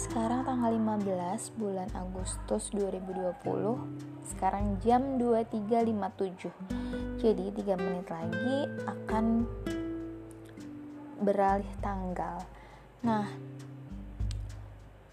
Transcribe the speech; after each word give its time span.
sekarang 0.00 0.48
tanggal 0.48 0.72
15 0.72 1.60
bulan 1.60 1.92
Agustus 1.92 2.72
2020 2.72 4.24
Sekarang 4.24 4.80
jam 4.80 5.20
23.57 5.20 7.20
Jadi 7.20 7.52
3 7.52 7.76
menit 7.76 8.08
lagi 8.08 8.64
akan 8.88 9.44
beralih 11.20 11.68
tanggal. 11.84 12.40
Nah, 13.04 13.28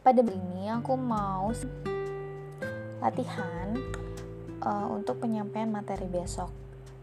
pada 0.02 0.24
ini 0.24 0.72
aku 0.72 0.96
mau 0.96 1.52
latihan 3.04 3.76
uh, 4.64 4.88
untuk 4.88 5.20
penyampaian 5.20 5.68
materi 5.68 6.08
besok. 6.08 6.50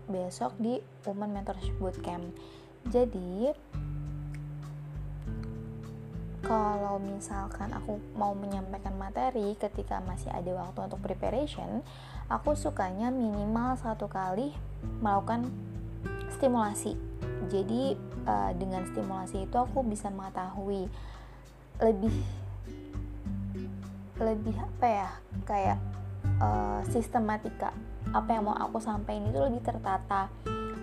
Besok 0.08 0.56
di 0.56 0.80
Women 1.04 1.36
Mentorship 1.36 1.76
Bootcamp. 1.76 2.32
Jadi, 2.88 3.52
kalau 6.44 7.00
misalkan 7.00 7.72
aku 7.72 7.96
mau 8.14 8.36
menyampaikan 8.36 8.92
materi 9.00 9.56
ketika 9.56 10.04
masih 10.04 10.28
ada 10.28 10.52
waktu 10.52 10.78
untuk 10.84 11.00
preparation, 11.00 11.80
aku 12.28 12.52
sukanya 12.52 13.08
minimal 13.08 13.80
satu 13.80 14.06
kali 14.06 14.52
melakukan 15.00 15.48
stimulasi. 16.36 16.94
Jadi 17.48 17.96
uh, 18.28 18.52
dengan 18.56 18.84
stimulasi 18.92 19.48
itu 19.48 19.56
aku 19.56 19.80
bisa 19.88 20.12
mengetahui 20.12 20.86
lebih 21.80 22.14
lebih 24.20 24.54
apa 24.54 24.86
ya 24.86 25.10
kayak 25.42 25.78
uh, 26.38 26.80
sistematika 26.86 27.74
apa 28.14 28.30
yang 28.30 28.46
mau 28.46 28.54
aku 28.54 28.78
sampaikan 28.78 29.32
itu 29.32 29.40
lebih 29.40 29.64
tertata. 29.64 30.28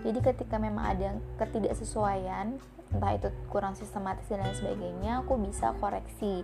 Jadi 0.02 0.20
ketika 0.26 0.58
memang 0.58 0.98
ada 0.98 1.14
ketidaksesuaian 1.38 2.58
entah 2.92 3.16
itu 3.16 3.32
kurang 3.48 3.74
sistematis 3.74 4.28
dan 4.28 4.44
lain 4.44 4.56
sebagainya 4.56 5.24
aku 5.24 5.40
bisa 5.40 5.72
koreksi. 5.80 6.44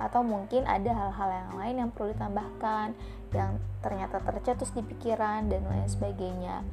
Atau 0.00 0.24
mungkin 0.24 0.64
ada 0.64 0.88
hal-hal 0.92 1.28
yang 1.28 1.52
lain 1.60 1.74
yang 1.84 1.90
perlu 1.92 2.16
ditambahkan 2.16 2.96
yang 3.30 3.62
ternyata 3.84 4.18
tercetus 4.18 4.72
di 4.74 4.82
pikiran 4.82 5.46
dan 5.52 5.62
lain 5.64 5.88
sebagainya. 5.88 6.64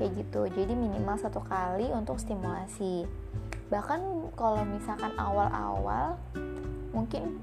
Kayak 0.00 0.10
gitu. 0.20 0.46
Jadi 0.52 0.72
minimal 0.76 1.16
satu 1.16 1.40
kali 1.44 1.88
untuk 1.92 2.20
stimulasi. 2.20 3.08
Bahkan 3.72 4.00
kalau 4.36 4.62
misalkan 4.68 5.16
awal-awal 5.16 6.20
mungkin 6.94 7.40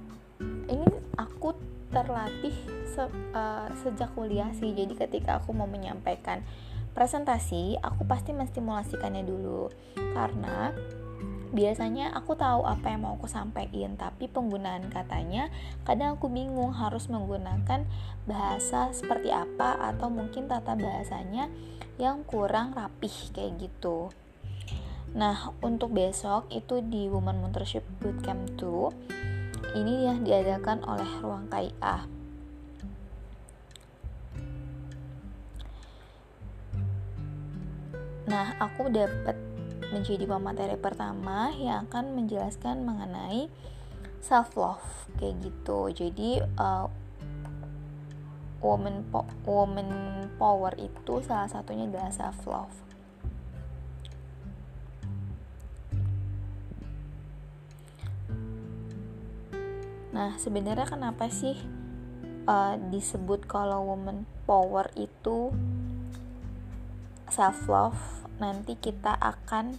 ini 0.69 0.88
aku 1.19 1.58
terlatih 1.91 2.56
se 2.88 3.03
uh, 3.35 3.67
sejak 3.83 4.13
kuliah 4.16 4.50
sih. 4.56 4.72
Jadi 4.72 4.95
ketika 4.95 5.44
aku 5.44 5.52
mau 5.52 5.67
menyampaikan 5.67 6.45
presentasi 6.91 7.80
aku 7.80 8.08
pasti 8.08 8.31
menstimulasikannya 8.31 9.25
dulu. 9.28 9.67
Karena 10.16 10.72
biasanya 11.52 12.16
aku 12.16 12.39
tahu 12.39 12.63
apa 12.63 12.95
yang 12.95 13.03
mau 13.03 13.19
aku 13.19 13.27
sampaikan 13.27 13.99
tapi 13.99 14.31
penggunaan 14.31 14.88
katanya 14.88 15.52
kadang 15.83 16.16
aku 16.16 16.31
bingung 16.31 16.71
harus 16.71 17.11
menggunakan 17.11 17.83
bahasa 18.23 18.95
seperti 18.95 19.35
apa 19.35 19.75
atau 19.91 20.07
mungkin 20.07 20.47
tata 20.47 20.79
bahasanya 20.79 21.52
yang 21.99 22.23
kurang 22.23 22.72
rapih 22.72 23.13
kayak 23.35 23.67
gitu. 23.67 24.09
Nah 25.11 25.52
untuk 25.59 25.91
besok 25.91 26.47
itu 26.47 26.79
di 26.79 27.11
Women 27.11 27.44
Mentorship 27.44 27.83
Bootcamp 27.99 28.55
2 28.55 29.75
ini 29.75 30.07
ya 30.07 30.16
diadakan 30.16 30.88
oleh 30.88 31.09
Ruang 31.19 31.52
KIA 31.52 32.22
Nah, 38.31 38.55
aku 38.63 38.88
dapat 38.88 39.35
menjadi 39.91 40.24
pemateri 40.25 40.79
pertama 40.79 41.52
yang 41.59 41.88
akan 41.88 42.16
menjelaskan 42.16 42.88
mengenai 42.88 43.52
self 44.24 44.56
love 44.56 45.12
kayak 45.19 45.38
gitu. 45.44 45.91
Jadi 45.91 46.40
uh, 46.59 46.88
woman 48.63 49.03
po 49.12 49.28
woman 49.44 49.90
power 50.40 50.72
itu 50.79 51.19
salah 51.22 51.52
satunya 51.52 51.85
adalah 51.90 52.13
self 52.13 52.40
love 52.47 52.91
Nah, 60.12 60.35
sebenarnya 60.35 60.85
kenapa 60.85 61.31
sih 61.31 61.56
uh, 62.46 62.75
disebut 62.91 63.47
kalau 63.47 63.96
woman 63.96 64.28
power 64.44 64.91
itu 65.00 65.56
self 67.31 67.63
love 67.72 68.21
nanti 68.41 68.74
kita 68.74 69.13
akan 69.22 69.78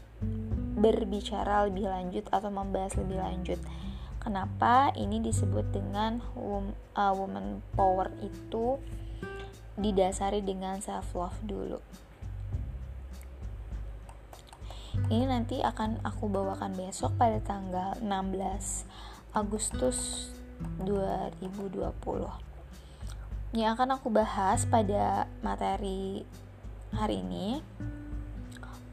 berbicara 0.78 1.66
lebih 1.66 1.90
lanjut 1.90 2.24
atau 2.30 2.48
membahas 2.48 2.94
lebih 2.94 3.18
lanjut. 3.18 3.58
Kenapa 4.22 4.94
ini 4.94 5.18
disebut 5.18 5.74
dengan 5.74 6.22
uh, 6.38 7.12
woman 7.12 7.58
power 7.74 8.06
itu 8.22 8.78
didasari 9.74 10.46
dengan 10.46 10.78
self 10.78 11.10
love 11.18 11.42
dulu. 11.42 11.82
Ini 15.10 15.24
nanti 15.26 15.58
akan 15.58 16.04
aku 16.06 16.28
bawakan 16.30 16.78
besok 16.78 17.16
pada 17.18 17.40
tanggal 17.42 17.98
16 17.98 19.34
Agustus 19.34 20.30
2020. 20.84 21.90
Yang 23.56 23.70
akan 23.74 23.90
aku 23.96 24.08
bahas 24.12 24.68
pada 24.68 25.26
materi 25.40 26.22
hari 26.92 27.24
ini 27.24 27.64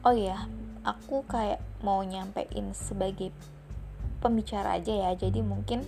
oh 0.00 0.16
ya 0.16 0.48
aku 0.80 1.28
kayak 1.28 1.60
mau 1.84 2.00
nyampein 2.00 2.72
sebagai 2.72 3.32
pembicara 4.20 4.76
aja 4.80 4.92
ya. 4.92 5.10
Jadi 5.16 5.40
mungkin 5.44 5.84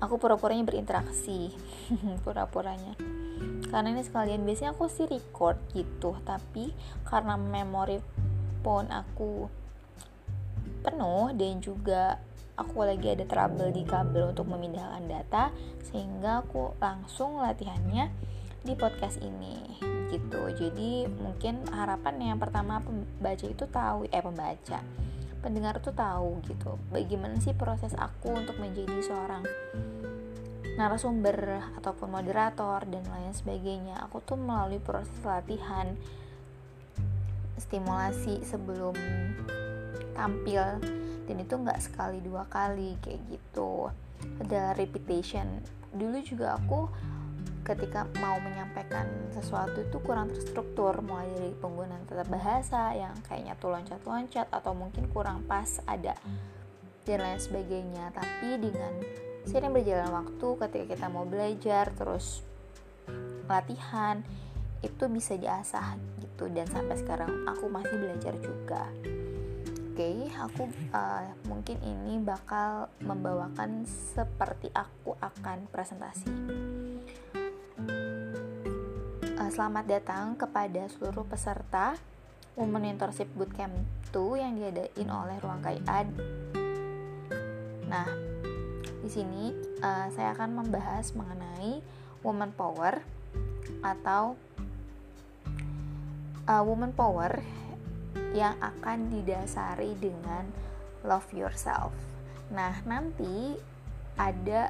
aku 0.00 0.20
pura-puranya 0.20 0.64
berinteraksi 0.64 1.52
pura-puranya. 2.24 2.96
Karena 3.68 3.92
ini 3.92 4.02
sekalian 4.04 4.44
biasanya 4.44 4.72
aku 4.72 4.88
sih 4.88 5.08
record 5.08 5.60
gitu. 5.76 6.16
Tapi 6.24 6.72
karena 7.04 7.36
memori 7.36 8.00
phone 8.64 8.88
aku 8.92 9.48
penuh 10.84 11.34
dan 11.34 11.58
juga 11.60 12.20
aku 12.56 12.88
lagi 12.88 13.12
ada 13.12 13.28
trouble 13.28 13.68
di 13.68 13.84
kabel 13.84 14.32
untuk 14.32 14.48
memindahkan 14.48 15.04
data 15.04 15.52
sehingga 15.92 16.40
aku 16.40 16.72
langsung 16.80 17.42
latihannya 17.42 18.08
di 18.66 18.74
podcast 18.74 19.22
ini 19.22 19.78
gitu. 20.10 20.42
Jadi 20.50 21.06
mungkin 21.06 21.62
harapan 21.70 22.34
yang 22.34 22.38
pertama 22.42 22.82
pembaca 22.82 23.46
itu 23.46 23.64
tahu 23.70 24.10
eh 24.10 24.22
pembaca 24.22 24.82
pendengar 25.46 25.78
tuh 25.78 25.94
tahu 25.94 26.42
gitu. 26.50 26.74
Bagaimana 26.90 27.38
sih 27.38 27.54
proses 27.54 27.94
aku 27.94 28.34
untuk 28.34 28.58
menjadi 28.58 28.98
seorang 28.98 29.46
narasumber 30.74 31.62
ataupun 31.78 32.10
moderator 32.10 32.82
dan 32.90 33.06
lain 33.06 33.30
sebagainya. 33.30 34.02
Aku 34.10 34.18
tuh 34.26 34.34
melalui 34.34 34.82
proses 34.82 35.14
latihan 35.22 35.94
stimulasi 37.62 38.42
sebelum 38.42 38.98
tampil. 40.18 40.82
Dan 41.30 41.42
itu 41.42 41.54
nggak 41.54 41.78
sekali 41.78 42.18
dua 42.18 42.50
kali 42.50 42.98
kayak 42.98 43.22
gitu. 43.30 43.94
Ada 44.42 44.74
repetition. 44.74 45.62
Dulu 45.94 46.18
juga 46.26 46.58
aku 46.58 46.90
ketika 47.66 48.06
mau 48.22 48.38
menyampaikan 48.38 49.10
sesuatu 49.34 49.82
itu 49.82 49.98
kurang 49.98 50.30
terstruktur 50.30 51.02
mulai 51.02 51.26
dari 51.34 51.50
penggunaan 51.58 52.06
tata 52.06 52.22
bahasa 52.30 52.94
yang 52.94 53.18
kayaknya 53.26 53.58
tuh 53.58 53.74
loncat-loncat 53.74 54.46
atau 54.54 54.70
mungkin 54.70 55.10
kurang 55.10 55.42
pas 55.50 55.82
ada 55.90 56.14
dan 57.02 57.18
lain 57.18 57.40
sebagainya. 57.42 58.14
Tapi 58.14 58.62
dengan 58.62 58.94
sering 59.42 59.74
berjalan 59.74 60.14
waktu 60.14 60.48
ketika 60.62 60.84
kita 60.94 61.06
mau 61.10 61.26
belajar 61.26 61.90
terus 61.98 62.46
latihan 63.50 64.22
itu 64.86 65.04
bisa 65.10 65.34
diasah 65.34 65.98
gitu. 66.22 66.46
Dan 66.46 66.70
sampai 66.70 66.94
sekarang 67.02 67.50
aku 67.50 67.66
masih 67.66 67.98
belajar 67.98 68.34
juga. 68.38 68.86
Oke 69.96 70.04
okay, 70.12 70.28
aku 70.38 70.68
uh, 70.92 71.24
mungkin 71.48 71.80
ini 71.80 72.20
bakal 72.20 72.92
membawakan 73.00 73.88
seperti 73.88 74.68
aku 74.76 75.16
akan 75.24 75.72
presentasi 75.72 76.28
selamat 79.56 79.88
datang 79.88 80.36
kepada 80.36 80.84
seluruh 80.84 81.24
peserta 81.24 81.96
Women 82.60 82.92
Mentorship 82.92 83.24
Bootcamp 83.32 83.72
2 84.12 84.36
yang 84.36 84.52
diadain 84.60 85.08
oleh 85.08 85.40
Ruang 85.40 85.64
KIA. 85.64 86.04
Nah, 87.88 88.04
di 89.00 89.08
sini 89.08 89.56
uh, 89.80 90.12
saya 90.12 90.36
akan 90.36 90.60
membahas 90.60 91.16
mengenai 91.16 91.80
Woman 92.20 92.52
Power 92.52 93.00
atau 93.80 94.36
uh, 96.44 96.60
Woman 96.60 96.92
Power 96.92 97.40
yang 98.36 98.60
akan 98.60 99.08
didasari 99.08 99.96
dengan 99.96 100.52
love 101.00 101.32
yourself. 101.32 101.96
Nah, 102.52 102.76
nanti 102.84 103.56
ada 104.20 104.68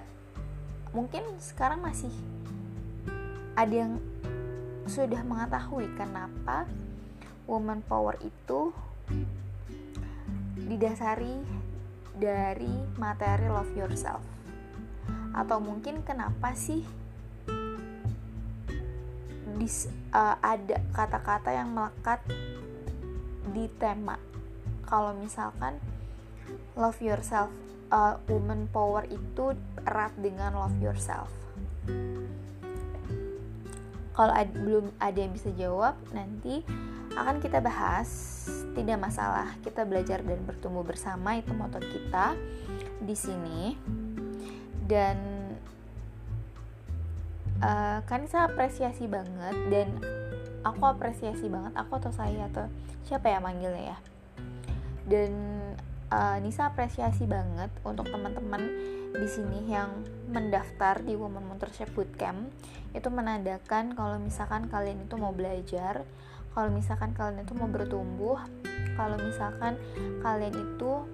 mungkin 0.95 1.27
sekarang 1.43 1.83
masih 1.83 2.15
ada 3.59 3.75
yang 3.75 3.99
sudah 4.87 5.23
mengetahui 5.27 5.91
kenapa 5.99 6.67
woman 7.47 7.83
power 7.83 8.15
itu 8.23 8.71
didasari 10.67 11.43
dari 12.17 12.73
materi 12.99 13.47
love 13.51 13.71
yourself. 13.77 14.23
atau 15.37 15.61
mungkin 15.61 16.01
kenapa 16.01 16.57
sih 16.57 16.81
dis, 19.61 19.85
uh, 20.17 20.37
ada 20.41 20.81
kata-kata 20.97 21.53
yang 21.53 21.77
melekat 21.77 22.25
di 23.53 23.69
tema 23.77 24.17
kalau 24.89 25.13
misalkan 25.13 25.77
love 26.73 26.97
yourself 27.05 27.53
uh, 27.93 28.17
woman 28.33 28.65
power 28.73 29.05
itu 29.09 29.53
erat 29.85 30.17
dengan 30.17 30.57
love 30.57 30.81
yourself 30.81 31.29
kalau 34.17 34.33
ad, 34.33 34.49
belum 34.57 34.97
ada 34.97 35.19
yang 35.21 35.37
bisa 35.37 35.53
jawab 35.53 35.93
nanti 36.17 36.65
akan 37.17 37.37
kita 37.37 37.61
bahas 37.61 38.09
tidak 38.73 38.97
masalah. 38.97 39.53
Kita 39.61 39.85
belajar 39.85 40.25
dan 40.25 40.41
bertumbuh 40.49 40.85
bersama 40.85 41.37
itu 41.37 41.53
moto 41.53 41.77
kita 41.81 42.33
di 43.05 43.13
sini. 43.13 43.77
Dan 44.89 45.17
uh, 47.61 48.01
kan 48.09 48.25
saya 48.25 48.49
apresiasi 48.49 49.05
banget 49.05 49.57
dan 49.69 50.01
aku 50.65 50.83
apresiasi 50.89 51.53
banget 51.53 51.77
aku 51.77 52.01
atau 52.01 52.13
saya 52.13 52.49
atau 52.49 52.73
siapa 53.05 53.29
ya 53.29 53.41
manggilnya 53.41 53.97
ya? 53.97 53.99
Dan 55.05 55.33
uh, 56.09 56.37
Nisa 56.41 56.73
apresiasi 56.73 57.29
banget 57.29 57.69
untuk 57.85 58.09
teman-teman 58.09 58.65
di 59.15 59.29
sini 59.31 59.71
yang 59.71 60.03
mendaftar 60.31 61.05
di 61.07 61.15
Women 61.15 61.47
Mentorship 61.47 61.95
Bootcamp 61.95 62.51
itu 62.97 63.09
menandakan 63.13 63.95
kalau 63.95 64.17
misalkan 64.19 64.67
kalian 64.67 65.05
itu 65.05 65.15
mau 65.21 65.31
belajar 65.31 66.03
kalau 66.57 66.73
misalkan 66.73 67.13
kalian 67.13 67.45
itu 67.45 67.53
mau 67.53 67.69
bertumbuh 67.69 68.41
kalau 68.97 69.21
misalkan 69.21 69.77
kalian 70.25 70.57
itu 70.57 71.05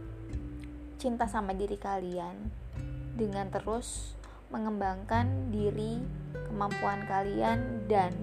cinta 1.03 1.27
sama 1.27 1.51
diri 1.51 1.75
kalian 1.75 2.49
dengan 3.19 3.51
terus 3.51 4.15
mengembangkan 4.55 5.51
diri 5.51 5.99
kemampuan 6.47 7.03
kalian 7.11 7.89
dan 7.91 8.15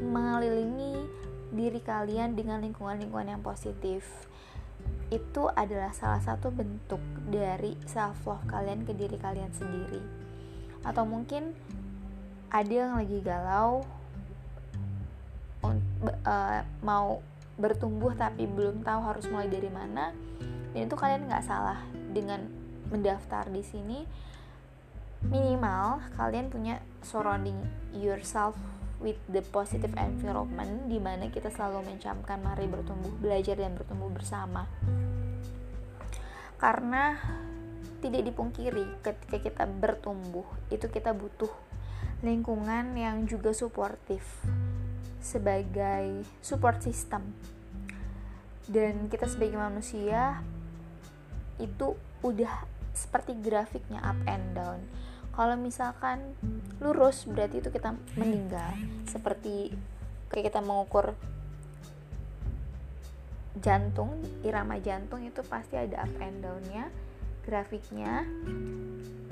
mengelilingi 0.00 1.04
diri 1.52 1.80
kalian 1.84 2.32
dengan 2.32 2.64
lingkungan-lingkungan 2.64 3.36
yang 3.36 3.42
positif 3.44 4.31
itu 5.12 5.44
adalah 5.52 5.92
salah 5.92 6.24
satu 6.24 6.48
bentuk 6.48 6.98
dari 7.28 7.76
self 7.84 8.24
love 8.24 8.48
kalian 8.48 8.88
ke 8.88 8.96
diri 8.96 9.20
kalian 9.20 9.52
sendiri. 9.52 10.00
Atau 10.80 11.04
mungkin 11.04 11.52
ada 12.48 12.72
yang 12.72 12.96
lagi 12.96 13.20
galau 13.20 13.84
uh, 16.24 16.60
mau 16.80 17.20
bertumbuh 17.60 18.16
tapi 18.16 18.48
belum 18.48 18.80
tahu 18.80 19.00
harus 19.04 19.28
mulai 19.28 19.52
dari 19.52 19.68
mana 19.68 20.16
dan 20.72 20.88
itu 20.88 20.96
kalian 20.96 21.28
nggak 21.28 21.44
salah 21.44 21.84
dengan 22.16 22.48
mendaftar 22.88 23.52
di 23.52 23.60
sini. 23.60 24.00
Minimal 25.22 26.02
kalian 26.18 26.50
punya 26.50 26.82
surrounding 27.04 27.60
yourself 27.94 28.58
with 29.02 29.18
the 29.26 29.42
positive 29.42 29.92
environment 29.98 30.86
di 30.86 31.02
mana 31.02 31.28
kita 31.28 31.50
selalu 31.50 31.92
mencamkan 31.92 32.38
mari 32.38 32.70
bertumbuh, 32.70 33.10
belajar 33.18 33.58
dan 33.58 33.74
bertumbuh 33.74 34.08
bersama. 34.08 34.70
Karena 36.56 37.18
tidak 37.98 38.22
dipungkiri 38.30 39.02
ketika 39.02 39.36
kita 39.42 39.64
bertumbuh 39.66 40.46
itu 40.70 40.86
kita 40.86 41.10
butuh 41.10 41.50
lingkungan 42.22 42.94
yang 42.94 43.26
juga 43.26 43.50
suportif 43.50 44.22
sebagai 45.18 46.22
support 46.38 46.78
system. 46.82 47.34
Dan 48.70 49.10
kita 49.10 49.26
sebagai 49.26 49.58
manusia 49.58 50.38
itu 51.58 51.98
udah 52.22 52.70
seperti 52.94 53.34
grafiknya 53.42 53.98
up 54.06 54.18
and 54.30 54.54
down 54.54 54.80
kalau 55.32 55.56
misalkan 55.56 56.36
lurus 56.78 57.24
berarti 57.24 57.64
itu 57.64 57.72
kita 57.72 57.96
meninggal. 58.20 58.76
Seperti 59.08 59.72
kayak 60.28 60.52
kita 60.52 60.60
mengukur 60.60 61.16
jantung 63.60 64.16
irama 64.44 64.80
jantung 64.80 65.20
itu 65.24 65.44
pasti 65.44 65.76
ada 65.76 66.08
up 66.08 66.14
and 66.24 66.40
downnya 66.40 66.88
grafiknya 67.44 68.24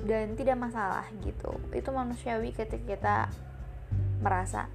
dan 0.04 0.34
tidak 0.36 0.56
masalah 0.56 1.04
gitu. 1.24 1.56
Itu 1.72 1.92
manusiawi 1.92 2.56
ketika 2.56 2.84
kita 2.84 3.16
merasa 4.20 4.68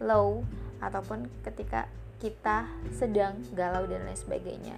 low 0.00 0.44
ataupun 0.80 1.28
ketika 1.44 1.88
kita 2.18 2.70
sedang 2.94 3.42
galau 3.54 3.86
dan 3.86 4.06
lain 4.06 4.18
sebagainya 4.18 4.76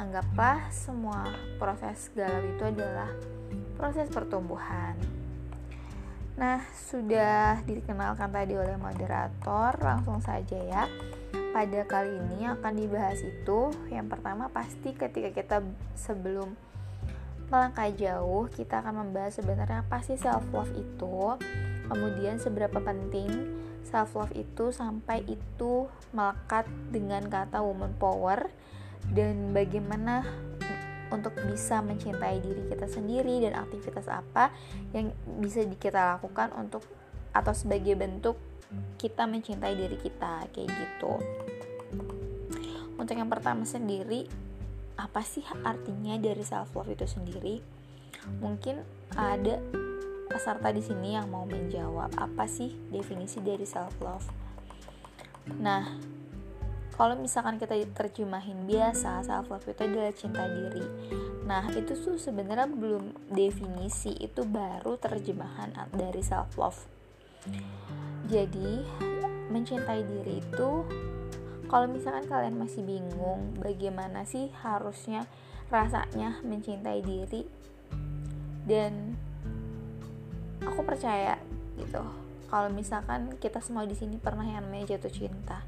anggaplah 0.00 0.68
semua 0.72 1.28
proses 1.60 2.08
galau 2.16 2.44
itu 2.44 2.62
adalah 2.64 3.10
proses 3.76 4.08
pertumbuhan. 4.08 4.96
Nah, 6.32 6.64
sudah 6.72 7.60
dikenalkan 7.68 8.32
tadi 8.32 8.56
oleh 8.56 8.80
moderator, 8.80 9.76
langsung 9.76 10.24
saja 10.24 10.56
ya. 10.56 10.84
Pada 11.52 11.84
kali 11.84 12.08
ini 12.08 12.48
akan 12.48 12.72
dibahas 12.72 13.20
itu. 13.20 13.68
Yang 13.92 14.16
pertama 14.16 14.48
pasti 14.48 14.96
ketika 14.96 15.28
kita 15.28 15.56
sebelum 15.92 16.56
melangkah 17.52 17.92
jauh, 17.92 18.48
kita 18.48 18.80
akan 18.80 19.04
membahas 19.04 19.36
sebenarnya 19.36 19.84
apa 19.84 20.00
sih 20.00 20.16
self 20.16 20.48
love 20.56 20.72
itu. 20.72 21.36
Kemudian 21.92 22.40
seberapa 22.40 22.80
penting 22.80 23.28
self 23.84 24.16
love 24.16 24.32
itu 24.32 24.72
sampai 24.72 25.20
itu 25.28 25.84
melekat 26.16 26.64
dengan 26.88 27.28
kata 27.28 27.60
woman 27.60 27.92
power 28.00 28.48
dan 29.10 29.50
bagaimana 29.50 30.22
untuk 31.12 31.36
bisa 31.44 31.84
mencintai 31.84 32.40
diri 32.40 32.62
kita 32.72 32.88
sendiri 32.88 33.44
dan 33.44 33.60
aktivitas 33.60 34.08
apa 34.08 34.48
yang 34.96 35.12
bisa 35.42 35.60
kita 35.76 36.16
lakukan 36.16 36.48
untuk 36.56 36.80
atau 37.36 37.52
sebagai 37.52 37.92
bentuk 37.96 38.36
kita 38.96 39.28
mencintai 39.28 39.76
diri 39.76 40.00
kita 40.00 40.48
kayak 40.52 40.68
gitu. 40.72 41.20
Untuk 42.96 43.12
yang 43.12 43.28
pertama 43.28 43.68
sendiri, 43.68 44.24
apa 44.96 45.20
sih 45.20 45.44
artinya 45.66 46.16
dari 46.16 46.40
self 46.40 46.72
love 46.72 46.88
itu 46.88 47.04
sendiri? 47.04 47.60
Mungkin 48.40 48.80
ada 49.12 49.58
peserta 50.30 50.72
di 50.72 50.80
sini 50.80 51.12
yang 51.12 51.28
mau 51.28 51.44
menjawab 51.44 52.16
apa 52.16 52.48
sih 52.48 52.72
definisi 52.88 53.42
dari 53.44 53.68
self 53.68 53.92
love. 54.00 54.24
Nah, 55.60 55.84
kalau 56.94 57.16
misalkan 57.16 57.56
kita 57.56 57.76
terjemahin 57.96 58.68
biasa 58.68 59.24
self 59.24 59.48
love 59.48 59.66
itu 59.66 59.82
adalah 59.82 60.12
cinta 60.12 60.44
diri. 60.44 60.84
Nah 61.48 61.66
itu 61.72 61.96
tuh 61.96 62.20
sebenarnya 62.20 62.68
belum 62.68 63.32
definisi 63.32 64.12
itu 64.20 64.44
baru 64.44 65.00
terjemahan 65.00 65.72
dari 65.96 66.20
self 66.20 66.54
love 66.60 67.02
jadi 68.30 68.86
mencintai 69.50 70.02
diri 70.06 70.40
itu 70.40 70.70
kalau 71.66 71.86
misalkan 71.88 72.28
kalian 72.28 72.56
masih 72.56 72.84
bingung 72.84 73.56
bagaimana 73.58 74.22
sih 74.28 74.52
harusnya 74.62 75.26
rasanya 75.72 76.38
mencintai 76.44 77.00
diri 77.02 77.42
dan 78.68 79.16
aku 80.62 80.80
percaya 80.86 81.40
gitu 81.80 82.04
kalau 82.52 82.68
misalkan 82.68 83.32
kita 83.40 83.58
semua 83.64 83.88
di 83.88 83.96
sini 83.96 84.20
pernah 84.20 84.44
yang 84.44 84.68
namanya 84.68 84.96
jatuh 84.96 85.12
cinta 85.12 85.64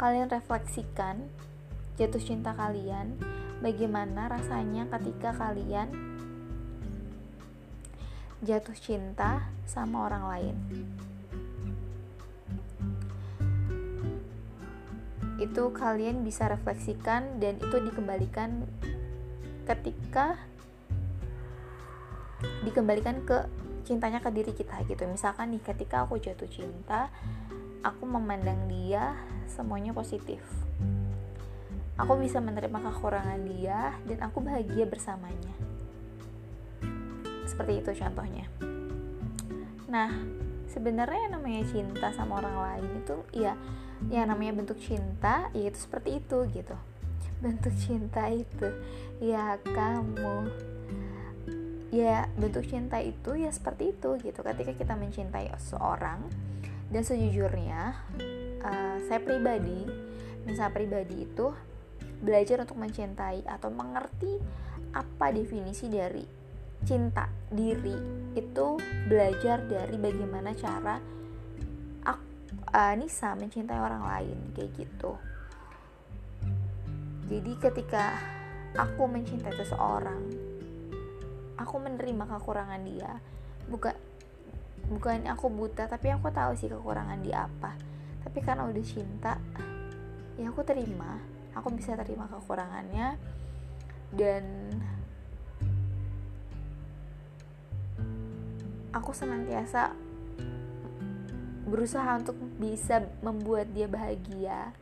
kalian 0.00 0.32
refleksikan 0.32 1.28
jatuh 2.00 2.24
cinta 2.24 2.56
kalian, 2.56 3.20
bagaimana 3.60 4.32
rasanya 4.32 4.88
ketika 4.88 5.36
kalian 5.36 5.92
jatuh 8.40 8.72
cinta 8.72 9.44
sama 9.68 10.08
orang 10.08 10.24
lain. 10.24 10.56
Itu 15.36 15.68
kalian 15.76 16.24
bisa 16.24 16.48
refleksikan 16.48 17.36
dan 17.36 17.60
itu 17.60 17.76
dikembalikan 17.84 18.64
ketika 19.68 20.40
dikembalikan 22.64 23.20
ke 23.28 23.44
cintanya 23.84 24.24
ke 24.24 24.32
diri 24.32 24.56
kita 24.56 24.80
gitu. 24.88 25.04
Misalkan 25.04 25.52
nih 25.52 25.60
ketika 25.60 26.08
aku 26.08 26.16
jatuh 26.16 26.48
cinta, 26.48 27.12
aku 27.84 28.08
memandang 28.08 28.64
dia 28.64 29.12
semuanya 29.50 29.90
positif. 29.90 30.40
Aku 32.00 32.16
bisa 32.16 32.40
menerima 32.40 32.80
kekurangan 32.80 33.40
dia 33.44 33.92
dan 34.08 34.18
aku 34.24 34.40
bahagia 34.40 34.88
bersamanya. 34.88 35.52
Seperti 37.44 37.84
itu 37.84 37.90
contohnya. 38.00 38.46
Nah, 39.90 40.08
sebenarnya 40.70 41.28
yang 41.28 41.34
namanya 41.36 41.62
cinta 41.68 42.08
sama 42.14 42.40
orang 42.40 42.56
lain 42.56 42.86
itu 43.02 43.16
ya 43.36 43.58
yang 44.08 44.32
namanya 44.32 44.64
bentuk 44.64 44.80
cinta 44.80 45.52
yaitu 45.52 45.76
seperti 45.76 46.24
itu 46.24 46.46
gitu. 46.56 46.76
Bentuk 47.44 47.74
cinta 47.76 48.32
itu 48.32 48.70
ya 49.20 49.60
kamu 49.60 50.48
ya 51.90 52.30
bentuk 52.38 52.64
cinta 52.70 53.02
itu 53.02 53.34
ya 53.34 53.50
seperti 53.50 53.92
itu 53.92 54.14
gitu 54.22 54.40
ketika 54.46 54.72
kita 54.78 54.94
mencintai 54.94 55.50
seorang 55.58 56.22
dan 56.90 57.02
sejujurnya 57.02 57.98
uh, 58.64 58.96
saya 59.04 59.20
pribadi 59.20 59.84
misal 60.48 60.72
pribadi 60.72 61.28
itu 61.28 61.52
belajar 62.20 62.64
untuk 62.64 62.80
mencintai 62.80 63.44
atau 63.48 63.68
mengerti 63.72 64.40
apa 64.96 65.30
definisi 65.30 65.88
dari 65.88 66.24
cinta 66.84 67.28
diri 67.52 67.94
itu 68.32 68.80
belajar 69.08 69.60
dari 69.68 69.96
bagaimana 70.00 70.56
cara 70.56 71.20
uh, 72.74 72.94
Nisa 72.96 73.34
mencintai 73.34 73.80
orang 73.80 74.02
lain 74.06 74.38
kayak 74.54 74.70
gitu. 74.78 75.12
Jadi 77.30 77.52
ketika 77.62 78.18
aku 78.74 79.06
mencintai 79.06 79.54
seseorang 79.54 80.22
aku 81.58 81.74
menerima 81.78 82.24
kekurangan 82.26 82.82
dia. 82.82 83.12
Bukan 83.70 83.94
bukan 84.90 85.30
aku 85.30 85.46
buta 85.52 85.86
tapi 85.86 86.10
aku 86.10 86.34
tahu 86.34 86.58
sih 86.58 86.66
kekurangan 86.66 87.22
dia 87.22 87.46
apa 87.46 87.78
tapi 88.20 88.38
karena 88.44 88.68
udah 88.68 88.84
cinta 88.84 89.40
ya 90.40 90.48
aku 90.48 90.64
terima. 90.64 91.20
Aku 91.52 91.68
bisa 91.74 91.98
terima 92.00 92.24
kekurangannya. 92.30 93.20
Dan 94.10 94.44
aku 98.90 99.10
senantiasa 99.14 99.94
berusaha 101.68 102.18
untuk 102.18 102.34
bisa 102.58 103.04
membuat 103.22 103.70
dia 103.70 103.86
bahagia. 103.86 104.74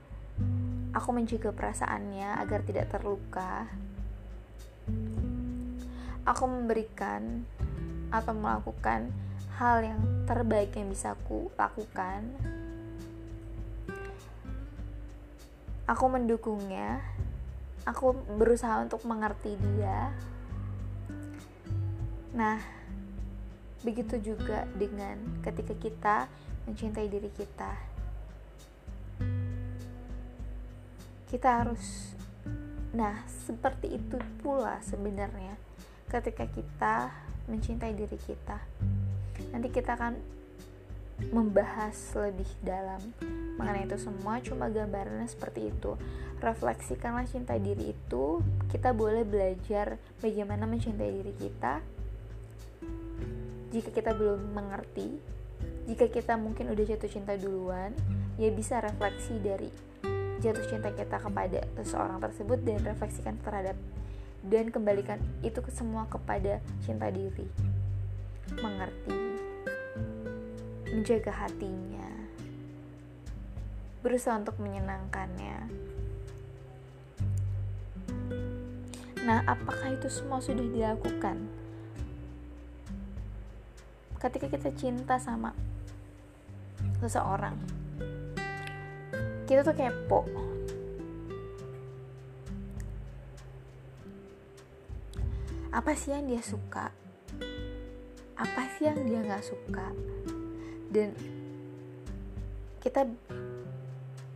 Aku 0.97 1.13
menjaga 1.13 1.53
perasaannya 1.53 2.41
agar 2.41 2.65
tidak 2.65 2.89
terluka. 2.89 3.69
Aku 6.25 6.45
memberikan 6.49 7.45
atau 8.09 8.33
melakukan 8.33 9.13
hal 9.61 9.85
yang 9.85 10.01
terbaik 10.25 10.73
yang 10.73 10.89
bisa 10.89 11.13
aku 11.13 11.53
lakukan 11.61 12.25
aku 15.89 16.05
mendukungnya. 16.13 17.01
Aku 17.89 18.13
berusaha 18.37 18.85
untuk 18.85 19.01
mengerti 19.09 19.57
dia. 19.57 20.13
Nah 22.37 22.61
begitu 23.81 24.21
juga 24.21 24.69
dengan 24.77 25.17
ketika 25.41 25.73
kita 25.73 26.17
mencintai 26.69 27.09
diri 27.09 27.33
kita. 27.33 27.73
Kita 31.33 31.65
harus 31.65 32.13
nah 32.93 33.25
seperti 33.29 34.01
itu 34.01 34.17
pula 34.45 34.81
sebenarnya 34.85 35.57
ketika 36.13 36.45
kita 36.45 37.09
mencintai 37.49 37.97
diri 37.97 38.21
kita. 38.21 38.61
Nanti 39.49 39.69
kita 39.73 39.97
akan 39.97 40.38
membahas 41.35 41.95
lebih 42.15 42.47
dalam 42.63 43.03
mengenai 43.59 43.91
itu 43.91 43.99
semua 43.99 44.39
cuma 44.39 44.71
gambarannya 44.71 45.27
seperti 45.27 45.75
itu. 45.75 45.99
Refleksikanlah 46.39 47.27
cinta 47.27 47.59
diri 47.59 47.91
itu 47.91 48.39
kita 48.71 48.95
boleh 48.95 49.27
belajar 49.27 49.99
bagaimana 50.23 50.65
mencintai 50.71 51.11
diri 51.11 51.35
kita. 51.35 51.83
Jika 53.75 53.91
kita 53.91 54.15
belum 54.15 54.55
mengerti 54.55 55.39
jika 55.89 56.05
kita 56.13 56.37
mungkin 56.37 56.69
udah 56.69 56.85
jatuh 56.85 57.09
cinta 57.09 57.33
duluan 57.41 57.97
ya 58.37 58.53
bisa 58.53 58.77
refleksi 58.77 59.41
dari 59.41 59.73
jatuh 60.45 60.69
cinta 60.69 60.93
kita 60.93 61.17
kepada 61.17 61.65
seseorang 61.81 62.21
tersebut 62.21 62.61
dan 62.63 62.85
refleksikan 62.85 63.41
terhadap 63.41 63.75
dan 64.45 64.71
kembalikan 64.71 65.19
itu 65.43 65.59
semua 65.73 66.07
kepada 66.07 66.63
cinta 66.85 67.11
diri. 67.11 67.49
Mengerti 68.61 69.28
menjaga 70.89 71.33
hatinya, 71.33 72.09
berusaha 74.01 74.41
untuk 74.41 74.57
menyenangkannya. 74.57 75.69
Nah, 79.29 79.45
apakah 79.45 79.93
itu 79.93 80.09
semua 80.09 80.41
sudah 80.41 80.65
dilakukan? 80.65 81.37
Ketika 84.17 84.49
kita 84.49 84.73
cinta 84.73 85.21
sama 85.21 85.53
seseorang, 87.05 87.55
kita 89.45 89.61
tuh 89.61 89.77
kepo. 89.77 90.25
Apa 95.69 95.93
sih 95.93 96.17
yang 96.17 96.25
dia 96.25 96.41
suka? 96.41 96.89
Apa 98.41 98.63
sih 98.75 98.89
yang 98.89 99.05
dia 99.05 99.21
nggak 99.21 99.45
suka? 99.45 99.93
Dan 100.89 101.13
kita 102.81 103.05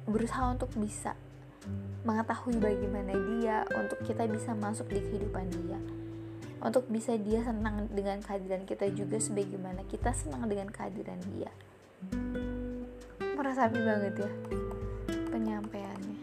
berusaha 0.04 0.52
untuk 0.52 0.68
bisa 0.76 1.16
mengetahui 2.02 2.58
bagaimana 2.58 3.14
dia 3.14 3.62
untuk 3.78 4.02
kita 4.02 4.26
bisa 4.26 4.52
masuk 4.58 4.90
di 4.90 5.00
kehidupan 5.00 5.46
dia. 5.62 5.78
Untuk 6.62 6.86
bisa 6.86 7.18
dia 7.18 7.42
senang 7.42 7.90
dengan 7.90 8.22
kehadiran 8.22 8.62
kita 8.62 8.86
juga 8.94 9.18
sebagaimana 9.18 9.82
kita 9.90 10.14
senang 10.14 10.46
dengan 10.46 10.70
kehadiran 10.70 11.18
dia. 11.34 11.50
Merasa 13.34 13.66
banget 13.70 14.26
ya 14.26 14.30
penyampaiannya. 15.30 16.18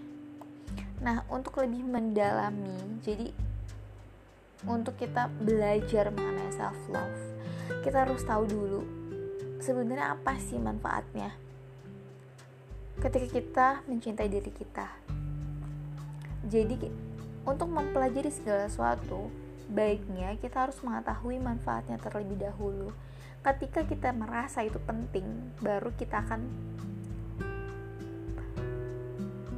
Nah 1.03 1.23
untuk 1.31 1.59
lebih 1.59 1.83
mendalami 1.87 2.99
jadi 3.03 3.31
untuk 4.67 4.99
kita 4.99 5.31
belajar 5.39 6.11
mengenai 6.11 6.51
self 6.51 6.75
love 6.91 7.19
kita 7.79 8.03
harus 8.03 8.19
tahu 8.27 8.43
dulu 8.43 8.83
sebenarnya 9.59 10.15
apa 10.15 10.39
sih 10.39 10.55
manfaatnya? 10.55 11.35
Ketika 12.99 13.27
kita 13.27 13.67
mencintai 13.87 14.27
diri 14.27 14.51
kita. 14.51 14.87
Jadi 16.47 16.75
untuk 17.43 17.67
mempelajari 17.71 18.31
segala 18.31 18.67
sesuatu 18.67 19.27
baiknya 19.69 20.33
kita 20.41 20.67
harus 20.67 20.79
mengetahui 20.81 21.37
manfaatnya 21.39 21.99
terlebih 22.01 22.39
dahulu. 22.39 22.89
Ketika 23.39 23.87
kita 23.87 24.11
merasa 24.11 24.65
itu 24.65 24.79
penting 24.83 25.53
baru 25.63 25.95
kita 25.95 26.19
akan 26.25 26.41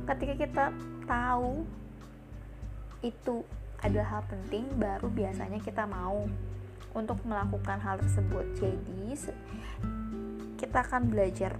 ketika 0.06 0.34
kita 0.38 0.64
tahu 1.08 1.66
itu 3.02 3.42
adalah 3.82 4.20
hal 4.20 4.24
penting 4.30 4.70
baru 4.78 5.10
biasanya 5.10 5.58
kita 5.58 5.90
mau 5.90 6.30
untuk 6.94 7.18
melakukan 7.26 7.80
hal 7.82 7.98
tersebut. 7.98 8.46
Jadi 8.60 9.16
kita 10.62 10.86
akan 10.86 11.10
belajar 11.10 11.58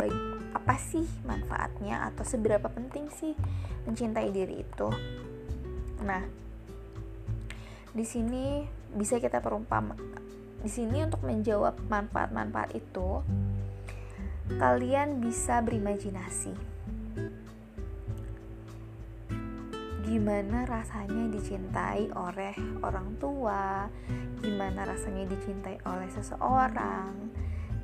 baik 0.00 0.16
apa 0.56 0.80
sih 0.80 1.04
manfaatnya 1.28 2.08
atau 2.08 2.24
seberapa 2.24 2.72
penting 2.72 3.12
sih 3.12 3.36
mencintai 3.84 4.32
diri 4.32 4.64
itu. 4.64 4.88
Nah, 6.00 6.24
di 7.92 8.04
sini 8.08 8.64
bisa 8.96 9.20
kita 9.20 9.44
perumpama 9.44 9.92
di 10.58 10.66
sini 10.66 11.06
untuk 11.06 11.22
menjawab 11.22 11.78
manfaat-manfaat 11.86 12.74
itu 12.74 13.22
kalian 14.58 15.22
bisa 15.22 15.62
berimajinasi. 15.62 16.50
Gimana 20.02 20.64
rasanya 20.64 21.30
dicintai 21.30 22.10
oleh 22.16 22.56
orang 22.80 23.20
tua, 23.20 23.86
gimana 24.40 24.88
rasanya 24.88 25.28
dicintai 25.28 25.78
oleh 25.84 26.08
seseorang, 26.10 27.12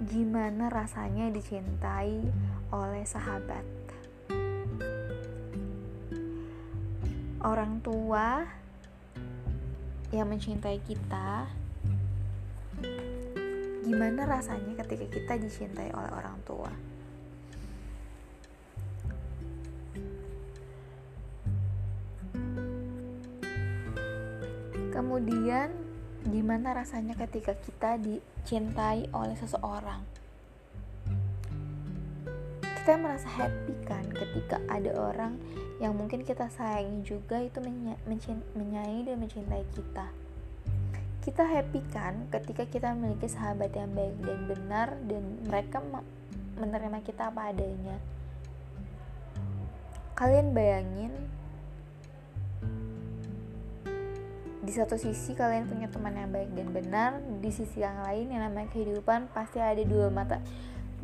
gimana 0.04 0.68
rasanya 0.68 1.32
dicintai 1.32 2.20
oleh 2.68 3.04
sahabat. 3.08 3.64
Orang 7.40 7.80
tua 7.80 8.44
yang 10.12 10.28
mencintai 10.28 10.80
kita, 10.84 11.48
gimana 13.84 14.28
rasanya 14.28 14.76
ketika 14.84 15.08
kita 15.08 15.34
dicintai 15.40 15.88
oleh 15.92 16.12
orang 16.12 16.36
tua. 16.44 16.72
Kemudian, 24.92 25.83
gimana 26.24 26.72
rasanya 26.72 27.12
ketika 27.20 27.52
kita 27.52 28.00
dicintai 28.00 29.12
oleh 29.12 29.36
seseorang? 29.36 30.00
Kita 32.60 33.00
merasa 33.00 33.28
happy 33.28 33.74
kan 33.84 34.04
ketika 34.12 34.60
ada 34.68 34.92
orang 34.96 35.40
yang 35.80 35.96
mungkin 35.96 36.24
kita 36.24 36.48
sayangi 36.52 37.00
juga 37.04 37.40
itu 37.40 37.60
menyayangi 38.56 39.02
dan 39.08 39.16
mencintai 39.20 39.64
kita. 39.72 40.06
Kita 41.24 41.44
happy 41.48 41.80
kan 41.88 42.28
ketika 42.28 42.68
kita 42.68 42.92
memiliki 42.92 43.28
sahabat 43.28 43.72
yang 43.72 43.88
baik 43.96 44.16
dan 44.20 44.38
benar 44.44 44.88
dan 45.08 45.22
mereka 45.48 45.80
menerima 46.60 47.00
kita 47.00 47.32
apa 47.32 47.52
adanya. 47.52 47.96
Kalian 50.12 50.52
bayangin 50.52 51.12
di 54.64 54.72
satu 54.72 54.96
sisi 54.96 55.36
kalian 55.36 55.68
punya 55.68 55.92
teman 55.92 56.16
yang 56.16 56.32
baik 56.32 56.48
dan 56.56 56.68
benar 56.72 57.10
di 57.44 57.52
sisi 57.52 57.84
yang 57.84 58.00
lain 58.00 58.32
yang 58.32 58.48
namanya 58.48 58.72
kehidupan 58.72 59.28
pasti 59.36 59.60
ada 59.60 59.84
dua 59.84 60.08
mata. 60.08 60.40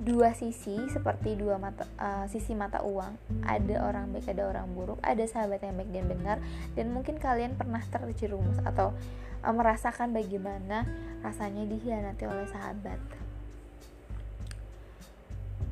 Dua 0.01 0.33
sisi 0.33 0.81
seperti 0.89 1.37
dua 1.37 1.61
mata 1.61 1.85
uh, 2.01 2.25
sisi 2.25 2.57
mata 2.57 2.81
uang. 2.81 3.21
Ada 3.45 3.85
orang 3.85 4.17
baik 4.17 4.33
ada 4.33 4.49
orang 4.49 4.73
buruk. 4.73 4.97
Ada 5.05 5.29
sahabat 5.29 5.61
yang 5.61 5.77
baik 5.77 5.93
dan 5.93 6.05
benar. 6.09 6.37
Dan 6.73 6.97
mungkin 6.97 7.21
kalian 7.21 7.53
pernah 7.53 7.85
terjerumus 7.85 8.57
atau 8.65 8.97
uh, 9.45 9.53
merasakan 9.53 10.17
bagaimana 10.17 10.89
rasanya 11.21 11.69
dihianati 11.69 12.25
oleh 12.25 12.49
sahabat. 12.49 13.01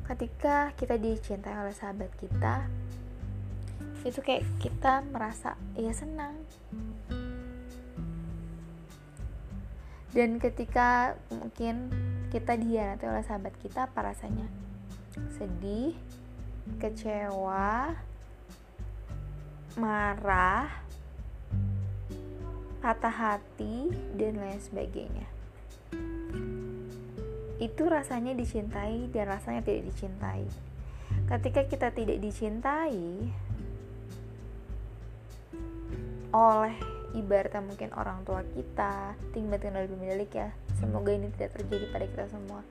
Ketika 0.05 0.77
kita 0.77 1.01
dicintai 1.01 1.57
oleh 1.57 1.73
sahabat 1.73 2.13
kita 2.21 2.69
itu 4.05 4.19
kayak 4.23 4.47
kita 4.63 5.03
merasa 5.11 5.59
ya 5.75 5.91
senang 5.91 6.37
dan 10.09 10.41
ketika 10.41 11.13
mungkin 11.29 11.93
kita 12.33 12.57
dihianati 12.57 13.05
oleh 13.05 13.25
sahabat 13.25 13.53
kita 13.61 13.89
apa 13.89 14.13
rasanya? 14.13 14.45
Sedih 15.37 15.93
kecewa 16.81 17.93
marah 19.77 20.69
patah 22.79 23.11
hati 23.13 23.91
dan 24.17 24.39
lain 24.41 24.61
sebagainya. 24.61 25.27
Itu 27.59 27.91
rasanya 27.91 28.33
dicintai 28.33 29.11
dan 29.11 29.25
rasanya 29.29 29.61
tidak 29.61 29.91
dicintai. 29.93 30.47
Ketika 31.27 31.61
kita 31.69 31.87
tidak 31.93 32.17
dicintai 32.23 33.29
oleh 36.29 36.98
ibaratnya 37.19 37.61
mungkin 37.61 37.91
orang 37.93 38.23
tua 38.23 38.41
kita 38.55 39.13
tinggal 39.35 39.59
lebih 39.59 39.99
milik 39.99 40.31
ya. 40.31 40.49
Semoga 40.79 41.11
ini 41.11 41.27
tidak 41.35 41.59
terjadi 41.59 41.85
pada 41.91 42.05
kita 42.07 42.25
semua. 42.31 42.61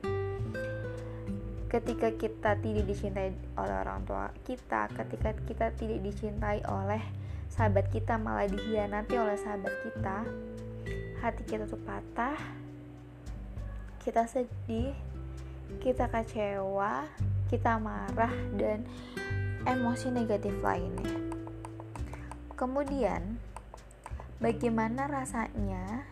Ketika 1.69 2.09
kita 2.17 2.51
tidak 2.65 2.85
dicintai 2.89 3.29
oleh 3.61 3.77
orang 3.85 4.01
tua 4.09 4.33
kita 4.49 4.89
ketika 4.89 5.37
kita 5.45 5.67
tidak 5.77 6.01
dicintai 6.01 6.65
oleh 6.65 7.03
sahabat 7.53 7.93
kita 7.93 8.17
malah 8.17 8.49
dihianati 8.49 9.15
oleh 9.21 9.37
sahabat 9.37 9.77
kita 9.85 10.25
hati 11.21 11.43
kita 11.45 11.69
tuh 11.69 11.77
patah 11.85 12.41
kita 14.01 14.25
sedih 14.25 14.97
kita 15.85 16.09
kecewa 16.09 17.05
kita 17.53 17.77
marah 17.81 18.33
dan 18.57 18.85
emosi 19.65 20.13
negatif 20.13 20.53
lainnya. 20.61 21.17
Kemudian 22.55 23.38
Bagaimana 24.39 25.11
rasanya 25.11 26.07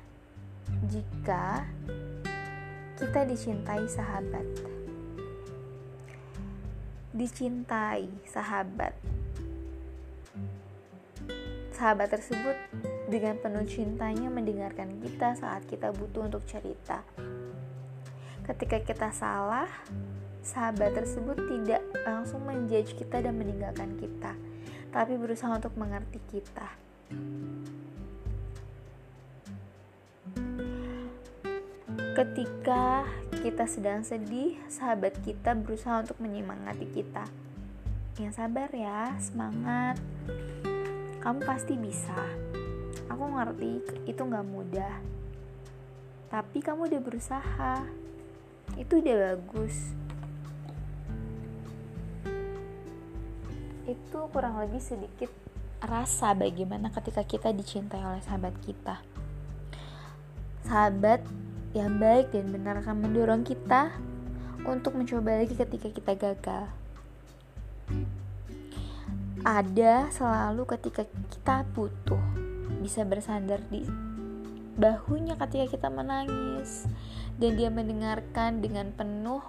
jika 0.91 1.63
kita 2.99 3.23
dicintai 3.23 3.87
sahabat? 3.87 4.43
Dicintai 7.15 8.11
sahabat. 8.27 8.99
Sahabat 11.71 12.19
tersebut 12.19 12.59
dengan 13.07 13.39
penuh 13.39 13.63
cintanya 13.63 14.27
mendengarkan 14.27 14.99
kita 14.99 15.39
saat 15.39 15.63
kita 15.71 15.95
butuh 15.95 16.27
untuk 16.27 16.43
cerita. 16.51 17.07
Ketika 18.43 18.83
kita 18.83 19.15
salah, 19.15 19.71
sahabat 20.43 20.99
tersebut 20.99 21.47
tidak 21.47 21.87
langsung 22.03 22.43
menjudge 22.43 22.99
kita 22.99 23.23
dan 23.23 23.39
meninggalkan 23.39 23.95
kita, 23.95 24.35
tapi 24.91 25.15
berusaha 25.15 25.55
untuk 25.55 25.79
mengerti 25.79 26.19
kita. 26.27 26.75
Ketika 32.17 33.05
kita 33.45 33.69
sedang 33.69 34.01
sedih, 34.01 34.57
sahabat 34.73 35.21
kita 35.21 35.53
berusaha 35.53 36.01
untuk 36.01 36.17
menyemangati 36.17 36.89
kita. 36.89 37.29
Yang 38.17 38.41
sabar 38.41 38.73
ya, 38.73 39.13
semangat. 39.21 40.01
Kamu 41.21 41.45
pasti 41.45 41.77
bisa. 41.77 42.17
Aku 43.13 43.21
ngerti 43.21 43.85
itu 44.09 44.17
gak 44.17 44.49
mudah. 44.49 44.97
Tapi 46.33 46.65
kamu 46.65 46.89
udah 46.89 47.01
berusaha. 47.05 47.85
Itu 48.81 49.05
udah 49.05 49.37
bagus. 49.37 49.77
Itu 53.85 54.33
kurang 54.33 54.57
lebih 54.65 54.81
sedikit 54.81 55.29
rasa 55.85 56.33
bagaimana 56.33 56.89
ketika 56.97 57.29
kita 57.29 57.53
dicintai 57.53 58.01
oleh 58.01 58.25
sahabat 58.25 58.57
kita. 58.65 59.05
Sahabat 60.65 61.21
yang 61.77 62.01
baik 62.01 62.33
dan 62.33 62.49
benar 62.49 62.81
akan 62.81 63.05
mendorong 63.05 63.45
kita 63.45 63.93
untuk 64.65 64.97
mencoba 64.97 65.45
lagi 65.45 65.53
ketika 65.53 65.93
kita 65.93 66.13
gagal. 66.17 66.65
Ada 69.45 70.09
selalu 70.11 70.65
ketika 70.65 71.05
kita 71.05 71.69
butuh 71.77 72.19
bisa 72.81 73.05
bersandar 73.05 73.61
di 73.69 73.85
bahunya 74.77 75.37
ketika 75.41 75.73
kita 75.73 75.89
menangis 75.89 76.85
dan 77.37 77.57
dia 77.57 77.73
mendengarkan 77.73 78.61
dengan 78.61 78.93
penuh 78.93 79.41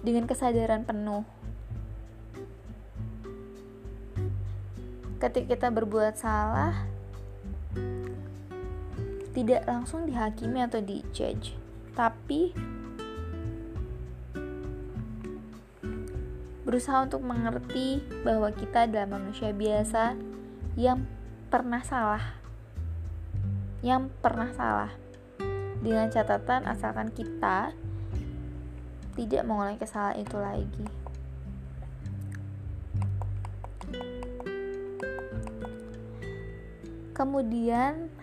dengan 0.00 0.24
kesadaran 0.24 0.84
penuh 0.84 1.24
ketika 5.20 5.56
kita 5.56 5.68
berbuat 5.72 6.16
salah 6.16 6.93
tidak 9.34 9.66
langsung 9.66 10.06
dihakimi 10.06 10.62
atau 10.62 10.78
dijudge, 10.78 11.58
tapi 11.98 12.54
berusaha 16.62 17.02
untuk 17.02 17.20
mengerti 17.26 18.00
bahwa 18.22 18.48
kita 18.54 18.86
adalah 18.86 19.10
manusia 19.10 19.50
biasa 19.50 20.14
yang 20.78 21.02
pernah 21.50 21.82
salah. 21.82 22.38
Yang 23.82 24.14
pernah 24.22 24.50
salah. 24.54 24.92
Dengan 25.82 26.08
catatan 26.08 26.64
asalkan 26.64 27.12
kita 27.12 27.74
tidak 29.18 29.42
mengulangi 29.46 29.78
kesalahan 29.82 30.22
itu 30.22 30.36
lagi. 30.38 30.86
Kemudian 37.14 38.13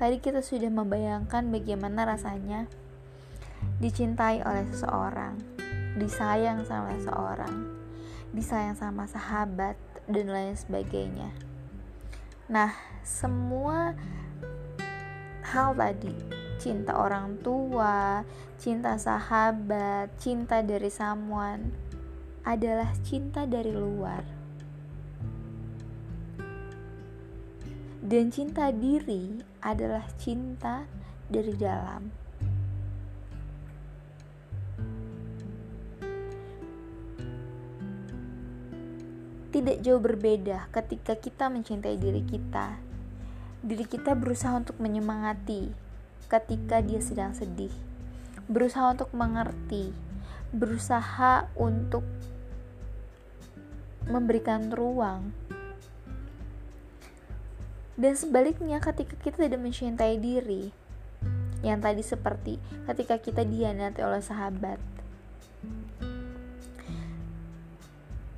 Tadi 0.00 0.16
kita 0.16 0.40
sudah 0.40 0.72
membayangkan 0.72 1.52
bagaimana 1.52 2.08
rasanya 2.08 2.64
dicintai 3.84 4.40
oleh 4.40 4.64
seseorang, 4.72 5.36
disayang 6.00 6.64
sama 6.64 6.96
seseorang, 6.96 7.68
disayang 8.32 8.72
sama 8.80 9.04
sahabat, 9.04 9.76
dan 10.08 10.32
lain 10.32 10.56
sebagainya. 10.56 11.28
Nah, 12.48 12.72
semua 13.04 13.92
hal 15.44 15.76
tadi, 15.76 16.16
cinta 16.56 16.96
orang 16.96 17.36
tua, 17.44 18.24
cinta 18.56 18.96
sahabat, 18.96 20.16
cinta 20.16 20.64
dari 20.64 20.88
someone, 20.88 21.76
adalah 22.48 22.88
cinta 23.04 23.44
dari 23.44 23.68
luar 23.68 24.40
Dan 28.00 28.32
cinta 28.32 28.72
diri 28.72 29.49
adalah 29.60 30.04
cinta 30.16 30.84
dari 31.28 31.54
dalam. 31.54 32.02
Tidak 39.50 39.82
jauh 39.82 40.00
berbeda 40.00 40.70
ketika 40.72 41.18
kita 41.18 41.52
mencintai 41.52 41.98
diri 41.98 42.22
kita. 42.24 42.80
Diri 43.60 43.84
kita 43.84 44.16
berusaha 44.16 44.56
untuk 44.56 44.80
menyemangati 44.80 45.68
ketika 46.30 46.80
dia 46.80 47.02
sedang 47.02 47.36
sedih, 47.36 47.74
berusaha 48.48 48.94
untuk 48.94 49.10
mengerti, 49.12 49.92
berusaha 50.54 51.50
untuk 51.58 52.06
memberikan 54.08 54.72
ruang 54.72 55.34
dan 58.00 58.16
sebaliknya 58.16 58.80
ketika 58.80 59.12
kita 59.20 59.44
tidak 59.44 59.60
mencintai 59.60 60.16
diri, 60.16 60.72
yang 61.60 61.84
tadi 61.84 62.00
seperti 62.00 62.56
ketika 62.88 63.20
kita 63.20 63.44
dihianati 63.44 64.00
oleh 64.00 64.24
sahabat, 64.24 64.80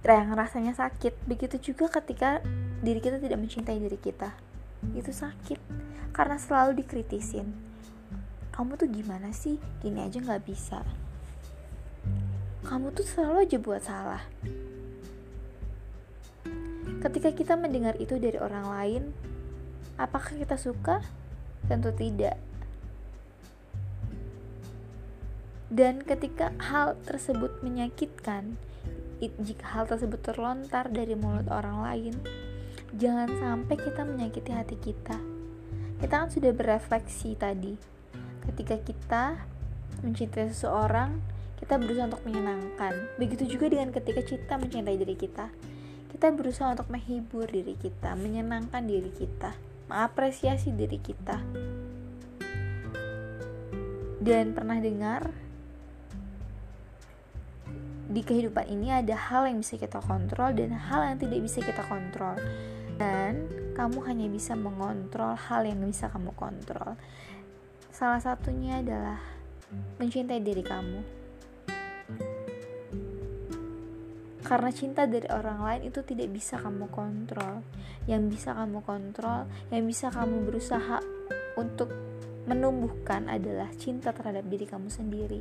yang 0.02 0.34
rasanya 0.34 0.74
sakit, 0.74 1.14
begitu 1.30 1.62
juga 1.62 1.86
ketika 2.02 2.42
diri 2.82 2.98
kita 2.98 3.22
tidak 3.22 3.38
mencintai 3.38 3.78
diri 3.78 3.94
kita, 4.02 4.34
itu 4.98 5.14
sakit 5.14 5.62
karena 6.10 6.42
selalu 6.42 6.82
dikritisin. 6.82 7.46
Kamu 8.50 8.74
tuh 8.74 8.90
gimana 8.90 9.30
sih? 9.30 9.62
Gini 9.78 10.02
aja 10.02 10.18
nggak 10.18 10.42
bisa. 10.42 10.82
Kamu 12.66 12.90
tuh 12.90 13.06
selalu 13.06 13.46
aja 13.46 13.56
buat 13.62 13.82
salah. 13.86 14.22
Ketika 16.98 17.30
kita 17.30 17.54
mendengar 17.54 17.94
itu 17.98 18.18
dari 18.18 18.36
orang 18.42 18.66
lain, 18.68 19.02
Apakah 20.00 20.36
kita 20.36 20.56
suka? 20.60 21.02
Tentu 21.68 21.94
tidak. 21.94 22.40
dan 25.72 26.04
ketika 26.04 26.52
hal 26.60 27.00
tersebut 27.08 27.64
menyakitkan 27.64 28.60
jika 29.24 29.64
hal 29.72 29.88
tersebut 29.88 30.20
terlontar 30.20 30.92
dari 30.92 31.16
mulut 31.16 31.48
orang 31.48 31.80
lain 31.80 32.14
jangan 32.92 33.32
sampai 33.40 33.80
kita 33.80 34.04
menyakiti 34.04 34.52
hati 34.52 34.76
kita. 34.76 35.16
Kita 35.96 36.12
kan 36.12 36.28
sudah 36.28 36.52
berefleksi 36.52 37.38
tadi. 37.40 37.78
Ketika 38.44 38.76
kita 38.84 39.24
mencintai 40.04 40.52
seseorang 40.52 41.22
kita 41.56 41.78
berusaha 41.78 42.10
untuk 42.10 42.26
menyenangkan. 42.26 42.92
Begitu 43.16 43.56
juga 43.56 43.70
dengan 43.72 43.94
ketika 43.94 44.20
kita 44.26 44.58
mencintai 44.58 44.98
diri 44.98 45.16
kita. 45.16 45.48
Kita 46.10 46.34
berusaha 46.34 46.74
untuk 46.74 46.90
menghibur 46.92 47.48
diri 47.48 47.78
kita 47.80 48.12
menyenangkan 48.18 48.84
diri 48.84 49.08
kita 49.08 49.71
mengapresiasi 49.92 50.72
diri 50.72 50.96
kita. 50.96 51.36
Dan 54.24 54.56
pernah 54.56 54.80
dengar 54.80 55.28
di 58.08 58.24
kehidupan 58.24 58.72
ini 58.72 58.88
ada 58.88 59.12
hal 59.12 59.52
yang 59.52 59.60
bisa 59.60 59.76
kita 59.76 60.00
kontrol 60.00 60.56
dan 60.56 60.72
hal 60.72 61.12
yang 61.12 61.20
tidak 61.20 61.44
bisa 61.44 61.60
kita 61.60 61.84
kontrol. 61.84 62.40
Dan 62.96 63.52
kamu 63.76 64.00
hanya 64.08 64.26
bisa 64.32 64.56
mengontrol 64.56 65.36
hal 65.36 65.68
yang 65.68 65.84
bisa 65.84 66.08
kamu 66.08 66.32
kontrol. 66.40 66.96
Salah 67.92 68.24
satunya 68.24 68.80
adalah 68.80 69.20
mencintai 70.00 70.40
diri 70.40 70.64
kamu 70.64 71.21
karena 74.52 74.68
cinta 74.68 75.08
dari 75.08 75.24
orang 75.32 75.64
lain 75.64 75.88
itu 75.88 76.04
tidak 76.04 76.28
bisa 76.28 76.60
kamu 76.60 76.84
kontrol. 76.92 77.64
Yang 78.04 78.36
bisa 78.36 78.52
kamu 78.52 78.84
kontrol 78.84 79.48
yang 79.72 79.88
bisa 79.88 80.12
kamu 80.12 80.44
berusaha 80.44 81.00
untuk 81.56 81.88
menumbuhkan 82.44 83.32
adalah 83.32 83.72
cinta 83.80 84.12
terhadap 84.12 84.44
diri 84.52 84.68
kamu 84.68 84.92
sendiri. 84.92 85.40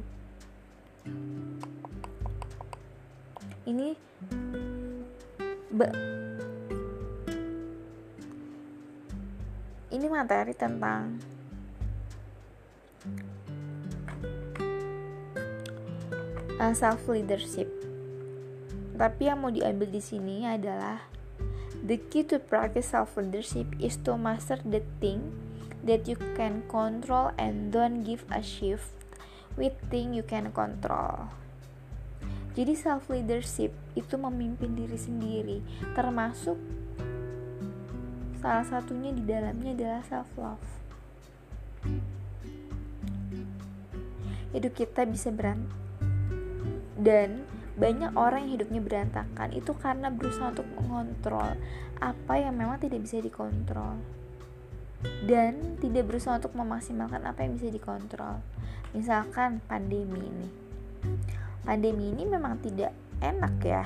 Ini 3.68 3.88
ini 9.92 10.08
materi 10.08 10.56
tentang 10.56 11.20
uh, 16.64 16.72
self 16.72 17.04
leadership 17.12 17.81
tapi 19.02 19.26
yang 19.26 19.42
mau 19.42 19.50
diambil 19.50 19.90
di 19.90 19.98
sini 19.98 20.46
adalah 20.46 21.02
the 21.82 21.98
key 22.14 22.22
to 22.22 22.38
practice 22.38 22.94
self 22.94 23.18
leadership 23.18 23.66
is 23.82 23.98
to 23.98 24.14
master 24.14 24.62
the 24.62 24.86
thing 25.02 25.34
that 25.82 26.06
you 26.06 26.14
can 26.38 26.62
control 26.70 27.34
and 27.42 27.74
don't 27.74 28.06
give 28.06 28.22
a 28.30 28.46
shift 28.46 28.94
with 29.58 29.74
thing 29.90 30.14
you 30.14 30.22
can 30.22 30.54
control 30.54 31.34
jadi 32.52 32.76
self 32.76 33.08
leadership 33.08 33.72
itu 33.96 34.20
memimpin 34.20 34.76
diri 34.76 35.00
sendiri, 35.00 35.64
termasuk 35.96 36.60
salah 38.44 38.68
satunya 38.68 39.16
di 39.16 39.24
dalamnya 39.24 39.72
adalah 39.72 40.04
self 40.04 40.28
love. 40.36 40.68
Hidup 44.52 44.76
kita 44.76 45.08
bisa 45.08 45.32
berantakan 45.32 45.80
dan 47.00 47.48
banyak 47.82 48.14
orang 48.14 48.46
yang 48.46 48.62
hidupnya 48.62 48.82
berantakan 48.86 49.50
itu 49.58 49.74
karena 49.74 50.14
berusaha 50.14 50.54
untuk 50.54 50.70
mengontrol 50.78 51.58
apa 51.98 52.34
yang 52.38 52.54
memang 52.54 52.78
tidak 52.78 53.02
bisa 53.02 53.18
dikontrol 53.18 53.98
dan 55.26 55.82
tidak 55.82 56.06
berusaha 56.06 56.38
untuk 56.38 56.54
memaksimalkan 56.54 57.26
apa 57.26 57.42
yang 57.42 57.58
bisa 57.58 57.74
dikontrol. 57.74 58.38
Misalkan 58.94 59.66
pandemi 59.66 60.22
ini 60.22 60.48
pandemi 61.66 62.14
ini 62.14 62.30
memang 62.30 62.62
tidak 62.62 62.94
enak 63.22 63.56
ya 63.66 63.86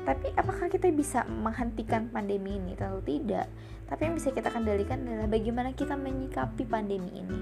tapi 0.00 0.32
apakah 0.32 0.72
kita 0.72 0.88
bisa 0.90 1.28
menghentikan 1.28 2.08
pandemi 2.08 2.56
ini? 2.56 2.72
Tentu 2.72 3.04
tidak. 3.04 3.46
Tapi 3.86 4.00
yang 4.08 4.14
bisa 4.16 4.32
kita 4.32 4.48
kendalikan 4.48 5.04
adalah 5.04 5.28
bagaimana 5.28 5.70
kita 5.76 5.94
menyikapi 5.94 6.64
pandemi 6.64 7.20
ini. 7.20 7.38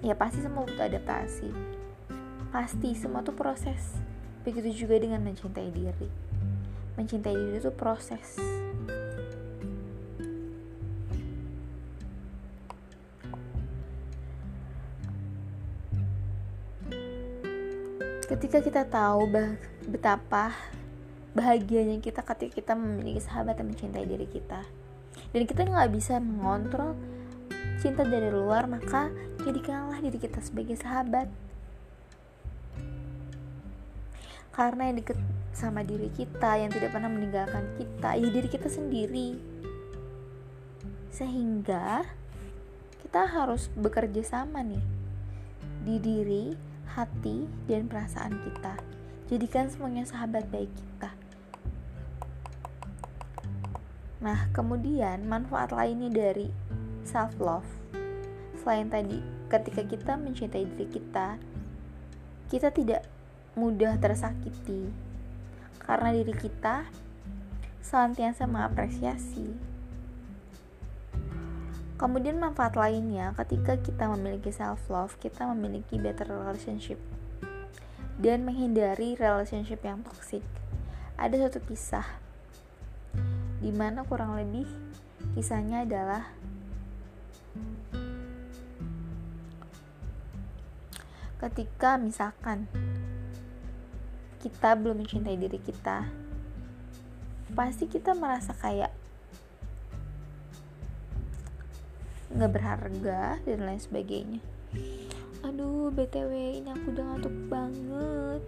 Ya 0.00 0.16
pasti 0.16 0.40
semua 0.40 0.64
butuh 0.64 0.88
adaptasi. 0.88 1.81
Pasti 2.52 2.92
semua 2.92 3.24
tuh 3.24 3.32
proses. 3.32 3.96
Begitu 4.44 4.84
juga 4.84 5.00
dengan 5.00 5.24
mencintai 5.24 5.72
diri. 5.72 6.08
Mencintai 7.00 7.32
diri 7.32 7.56
itu 7.56 7.72
proses. 7.72 8.36
ketika 18.32 18.64
kita 18.64 18.82
tahu 18.88 19.28
bah 19.28 19.60
betapa 19.84 20.56
bahagianya 21.36 22.00
kita 22.00 22.24
ketika 22.24 22.52
kita 22.56 22.72
memiliki 22.72 23.20
sahabat 23.20 23.60
yang 23.60 23.68
mencintai 23.68 24.08
diri 24.08 24.24
kita 24.24 24.64
dan 25.36 25.42
kita 25.44 25.68
nggak 25.68 25.92
bisa 25.92 26.16
mengontrol 26.16 26.96
cinta 27.84 28.08
dari 28.08 28.32
luar 28.32 28.64
maka 28.64 29.12
jadikanlah 29.44 30.00
diri 30.00 30.16
kita 30.16 30.40
sebagai 30.40 30.80
sahabat 30.80 31.28
karena 34.52 34.92
yang 34.92 34.96
deket 35.00 35.18
sama 35.52 35.84
diri 35.84 36.08
kita 36.12 36.60
yang 36.60 36.72
tidak 36.72 36.92
pernah 36.92 37.12
meninggalkan 37.12 37.64
kita 37.76 38.16
ya 38.16 38.28
diri 38.28 38.48
kita 38.48 38.68
sendiri 38.72 39.36
sehingga 41.12 42.04
kita 43.04 43.28
harus 43.28 43.68
bekerja 43.76 44.24
sama 44.24 44.64
nih 44.64 44.80
di 45.84 45.96
diri 46.00 46.72
hati, 46.92 47.48
dan 47.64 47.88
perasaan 47.88 48.36
kita. 48.36 48.76
Jadikan 49.32 49.72
semuanya 49.72 50.04
sahabat 50.04 50.44
baik 50.52 50.68
kita. 50.68 51.10
Nah, 54.22 54.46
kemudian 54.54 55.24
manfaat 55.26 55.72
lainnya 55.72 56.12
dari 56.12 56.52
self 57.02 57.34
love 57.42 57.66
selain 58.62 58.86
tadi 58.86 59.18
ketika 59.50 59.82
kita 59.82 60.12
mencintai 60.14 60.62
diri 60.62 60.86
kita, 60.86 61.34
kita 62.46 62.70
tidak 62.70 63.02
mudah 63.58 64.00
tersakiti. 64.00 64.88
Karena 65.82 66.14
diri 66.14 66.32
kita 66.32 66.88
senantiasa 67.82 68.46
mengapresiasi. 68.46 69.72
Kemudian 71.98 72.42
manfaat 72.42 72.74
lainnya 72.74 73.30
ketika 73.38 73.78
kita 73.78 74.10
memiliki 74.10 74.50
self 74.50 74.82
love, 74.90 75.14
kita 75.22 75.46
memiliki 75.54 75.98
better 75.98 76.26
relationship. 76.26 76.98
Dan 78.18 78.46
menghindari 78.46 79.14
relationship 79.18 79.82
yang 79.82 80.02
toxic. 80.02 80.42
Ada 81.18 81.46
satu 81.46 81.62
kisah 81.66 82.06
di 83.62 83.70
mana 83.70 84.02
kurang 84.02 84.34
lebih 84.34 84.66
kisahnya 85.38 85.86
adalah 85.86 86.34
ketika 91.38 91.94
misalkan 91.98 92.66
kita 94.42 94.74
belum 94.74 95.06
mencintai 95.06 95.38
diri 95.38 95.62
kita, 95.62 96.10
pasti 97.54 97.86
kita 97.86 98.18
merasa 98.18 98.50
kayak 98.58 98.90
nggak 102.34 102.50
berharga 102.50 103.38
dan 103.46 103.62
lain 103.62 103.78
sebagainya. 103.78 104.40
Aduh 105.46 105.94
btw 105.94 106.58
ini 106.58 106.68
aku 106.74 106.90
udah 106.90 107.04
ngantuk 107.06 107.36
banget. 107.46 108.42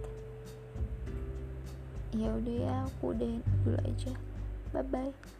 Ya 2.15 2.29
udah 2.31 2.55
ya 2.59 2.75
aku 2.91 3.15
udahin 3.15 3.39
dulu 3.63 3.79
aja. 3.87 4.11
Bye 4.75 4.83
bye 4.83 5.34